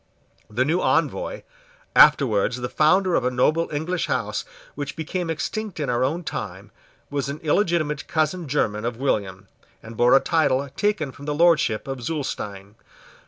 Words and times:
The 0.49 0.65
new 0.65 0.81
Envoy, 0.81 1.43
afterwards 1.95 2.59
the 2.59 2.69
founder 2.69 3.13
of 3.13 3.23
a 3.23 3.29
noble 3.29 3.69
English 3.71 4.07
house 4.07 4.45
which 4.73 4.95
became 4.95 5.29
extinct 5.29 5.79
in 5.79 5.91
our 5.91 6.03
own 6.03 6.23
time, 6.23 6.71
was 7.11 7.29
an 7.29 7.37
illegitimate 7.43 8.07
cousin 8.07 8.47
german 8.47 8.83
of 8.83 8.97
William; 8.97 9.47
and 9.83 9.95
bore 9.95 10.15
a 10.15 10.19
title 10.19 10.67
taken 10.75 11.11
from 11.11 11.25
the 11.25 11.35
lordship 11.35 11.87
of 11.87 11.99
Zulestein. 11.99 12.77